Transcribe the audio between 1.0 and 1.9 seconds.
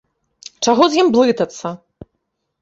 ім блытацца.